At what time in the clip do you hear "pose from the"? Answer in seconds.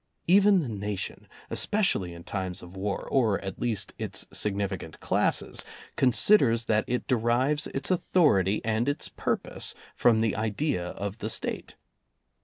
9.37-10.35